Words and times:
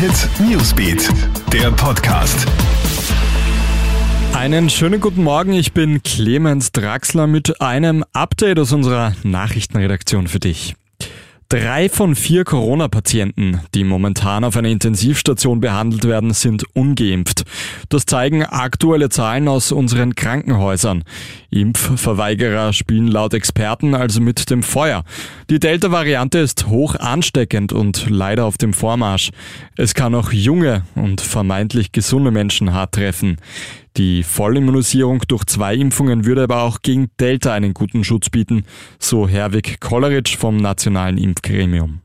Hit 0.00 0.30
Newsbeat, 0.48 1.10
der 1.52 1.70
Podcast. 1.72 2.46
Einen 4.32 4.70
schönen 4.70 4.98
guten 4.98 5.22
Morgen, 5.22 5.52
ich 5.52 5.74
bin 5.74 6.02
Clemens 6.02 6.72
Draxler 6.72 7.26
mit 7.26 7.60
einem 7.60 8.02
Update 8.14 8.58
aus 8.58 8.72
unserer 8.72 9.14
Nachrichtenredaktion 9.24 10.26
für 10.26 10.40
dich. 10.40 10.74
Drei 11.50 11.90
von 11.90 12.14
vier 12.14 12.44
Corona-Patienten, 12.44 13.60
die 13.74 13.84
momentan 13.84 14.44
auf 14.44 14.56
einer 14.56 14.68
Intensivstation 14.68 15.60
behandelt 15.60 16.04
werden, 16.04 16.32
sind 16.32 16.64
ungeimpft. 16.74 17.42
Das 17.90 18.06
zeigen 18.06 18.42
aktuelle 18.42 19.10
Zahlen 19.10 19.48
aus 19.48 19.70
unseren 19.70 20.14
Krankenhäusern. 20.14 21.04
Impfverweigerer 21.50 22.72
spielen 22.72 23.08
laut 23.08 23.34
Experten 23.34 23.94
also 23.94 24.20
mit 24.20 24.50
dem 24.50 24.62
Feuer. 24.62 25.04
Die 25.50 25.58
Delta-Variante 25.58 26.38
ist 26.38 26.68
hoch 26.68 26.94
ansteckend 26.94 27.72
und 27.72 28.08
leider 28.08 28.44
auf 28.44 28.56
dem 28.56 28.72
Vormarsch. 28.72 29.30
Es 29.76 29.94
kann 29.94 30.14
auch 30.14 30.32
junge 30.32 30.84
und 30.94 31.20
vermeintlich 31.20 31.92
gesunde 31.92 32.30
Menschen 32.30 32.72
hart 32.72 32.94
treffen. 32.94 33.36
Die 33.96 34.22
Vollimmunisierung 34.22 35.22
durch 35.26 35.44
zwei 35.46 35.74
Impfungen 35.74 36.24
würde 36.24 36.44
aber 36.44 36.62
auch 36.62 36.82
gegen 36.82 37.10
Delta 37.18 37.52
einen 37.52 37.74
guten 37.74 38.04
Schutz 38.04 38.30
bieten, 38.30 38.64
so 38.98 39.28
Herwig 39.28 39.80
Kolleritsch 39.80 40.36
vom 40.36 40.56
Nationalen 40.56 41.18
Impfgremium. 41.18 42.00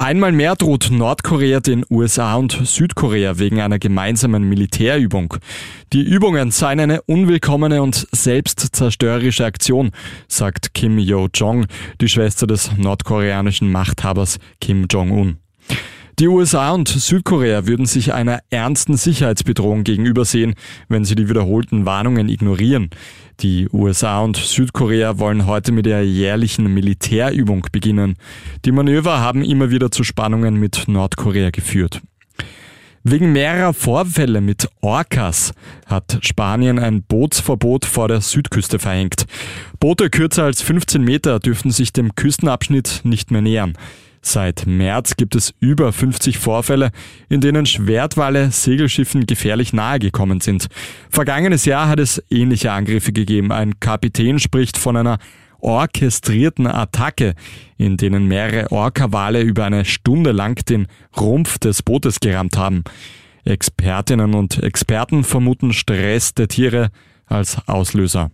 Einmal 0.00 0.30
mehr 0.30 0.54
droht 0.54 0.90
Nordkorea 0.92 1.58
den 1.58 1.84
USA 1.90 2.36
und 2.36 2.52
Südkorea 2.52 3.40
wegen 3.40 3.60
einer 3.60 3.80
gemeinsamen 3.80 4.48
Militärübung. 4.48 5.34
Die 5.92 6.02
Übungen 6.02 6.52
seien 6.52 6.78
eine 6.78 7.02
unwillkommene 7.02 7.82
und 7.82 8.06
selbstzerstörerische 8.12 9.44
Aktion, 9.44 9.90
sagt 10.28 10.72
Kim 10.72 11.00
Yo-jong, 11.00 11.66
die 12.00 12.08
Schwester 12.08 12.46
des 12.46 12.70
nordkoreanischen 12.76 13.72
Machthabers 13.72 14.38
Kim 14.60 14.86
Jong-un. 14.88 15.38
Die 16.18 16.26
USA 16.26 16.72
und 16.72 16.88
Südkorea 16.88 17.68
würden 17.68 17.86
sich 17.86 18.12
einer 18.12 18.40
ernsten 18.50 18.96
Sicherheitsbedrohung 18.96 19.84
gegenübersehen, 19.84 20.56
wenn 20.88 21.04
sie 21.04 21.14
die 21.14 21.28
wiederholten 21.28 21.86
Warnungen 21.86 22.28
ignorieren. 22.28 22.90
Die 23.38 23.68
USA 23.72 24.22
und 24.22 24.36
Südkorea 24.36 25.20
wollen 25.20 25.46
heute 25.46 25.70
mit 25.70 25.86
der 25.86 26.04
jährlichen 26.04 26.74
Militärübung 26.74 27.68
beginnen. 27.70 28.16
Die 28.64 28.72
Manöver 28.72 29.20
haben 29.20 29.44
immer 29.44 29.70
wieder 29.70 29.92
zu 29.92 30.02
Spannungen 30.02 30.56
mit 30.56 30.88
Nordkorea 30.88 31.50
geführt. 31.50 32.02
Wegen 33.04 33.30
mehrerer 33.30 33.72
Vorfälle 33.72 34.40
mit 34.40 34.68
Orcas 34.80 35.52
hat 35.86 36.18
Spanien 36.22 36.80
ein 36.80 37.04
Bootsverbot 37.04 37.84
vor 37.84 38.08
der 38.08 38.22
Südküste 38.22 38.80
verhängt. 38.80 39.26
Boote 39.78 40.10
kürzer 40.10 40.42
als 40.42 40.62
15 40.62 41.00
Meter 41.00 41.38
dürften 41.38 41.70
sich 41.70 41.92
dem 41.92 42.16
Küstenabschnitt 42.16 43.02
nicht 43.04 43.30
mehr 43.30 43.40
nähern. 43.40 43.74
Seit 44.28 44.66
März 44.66 45.16
gibt 45.16 45.34
es 45.36 45.54
über 45.58 45.90
50 45.90 46.36
Vorfälle, 46.36 46.90
in 47.30 47.40
denen 47.40 47.64
Schwertwale 47.64 48.50
Segelschiffen 48.50 49.24
gefährlich 49.24 49.72
nahe 49.72 49.98
gekommen 49.98 50.42
sind. 50.42 50.66
Vergangenes 51.08 51.64
Jahr 51.64 51.88
hat 51.88 51.98
es 51.98 52.22
ähnliche 52.28 52.70
Angriffe 52.70 53.14
gegeben. 53.14 53.52
Ein 53.52 53.80
Kapitän 53.80 54.38
spricht 54.38 54.76
von 54.76 54.98
einer 54.98 55.16
orchestrierten 55.60 56.66
Attacke, 56.66 57.36
in 57.78 57.96
denen 57.96 58.26
mehrere 58.26 58.70
Orca-Wale 58.70 59.40
über 59.40 59.64
eine 59.64 59.86
Stunde 59.86 60.32
lang 60.32 60.62
den 60.66 60.88
Rumpf 61.18 61.56
des 61.58 61.82
Bootes 61.82 62.20
gerammt 62.20 62.58
haben. 62.58 62.84
Expertinnen 63.46 64.34
und 64.34 64.62
Experten 64.62 65.24
vermuten 65.24 65.72
Stress 65.72 66.34
der 66.34 66.48
Tiere 66.48 66.90
als 67.24 67.66
Auslöser. 67.66 68.30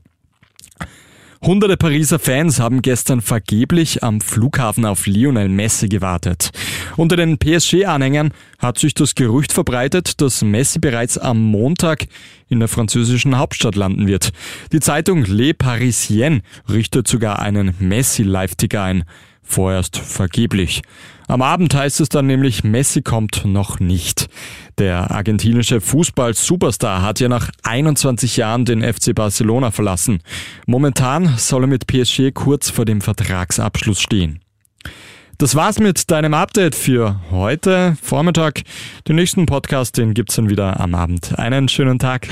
Hunderte 1.46 1.76
Pariser 1.76 2.18
Fans 2.18 2.58
haben 2.58 2.80
gestern 2.80 3.20
vergeblich 3.20 4.02
am 4.02 4.22
Flughafen 4.22 4.86
auf 4.86 5.06
Lionel 5.06 5.50
Messi 5.50 5.88
gewartet. 5.88 6.48
Unter 6.96 7.16
den 7.16 7.36
PSG-Anhängern 7.36 8.32
hat 8.58 8.78
sich 8.78 8.94
das 8.94 9.14
Gerücht 9.14 9.52
verbreitet, 9.52 10.22
dass 10.22 10.40
Messi 10.40 10.78
bereits 10.78 11.18
am 11.18 11.42
Montag 11.42 12.06
in 12.48 12.60
der 12.60 12.68
französischen 12.68 13.36
Hauptstadt 13.36 13.76
landen 13.76 14.06
wird. 14.06 14.30
Die 14.72 14.80
Zeitung 14.80 15.26
Le 15.26 15.52
Parisien 15.52 16.40
richtet 16.72 17.08
sogar 17.08 17.40
einen 17.40 17.74
Messi-Live-Ticker 17.78 18.82
ein. 18.82 19.04
Vorerst 19.44 19.98
vergeblich. 19.98 20.82
Am 21.28 21.40
Abend 21.42 21.74
heißt 21.74 22.00
es 22.00 22.08
dann 22.08 22.26
nämlich, 22.26 22.64
Messi 22.64 23.02
kommt 23.02 23.44
noch 23.44 23.78
nicht. 23.78 24.28
Der 24.78 25.10
argentinische 25.10 25.80
Fußball-Superstar 25.80 27.02
hat 27.02 27.20
ja 27.20 27.28
nach 27.28 27.50
21 27.62 28.36
Jahren 28.36 28.64
den 28.64 28.82
FC 28.82 29.14
Barcelona 29.14 29.70
verlassen. 29.70 30.20
Momentan 30.66 31.36
soll 31.36 31.64
er 31.64 31.68
mit 31.68 31.86
PSG 31.86 32.32
kurz 32.34 32.70
vor 32.70 32.84
dem 32.84 33.00
Vertragsabschluss 33.00 34.00
stehen. 34.00 34.40
Das 35.38 35.54
war's 35.54 35.78
mit 35.78 36.10
deinem 36.10 36.34
Update 36.34 36.74
für 36.74 37.20
heute 37.30 37.96
Vormittag. 38.00 38.62
Den 39.08 39.16
nächsten 39.16 39.46
Podcast, 39.46 39.96
den 39.96 40.14
gibt's 40.14 40.36
dann 40.36 40.48
wieder 40.48 40.78
am 40.78 40.94
Abend. 40.94 41.38
Einen 41.38 41.68
schönen 41.68 41.98
Tag. 41.98 42.28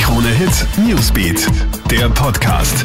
Krone 0.00 0.28
Hit 0.28 0.66
Newsbeat, 0.86 1.48
der 1.90 2.08
Podcast. 2.10 2.84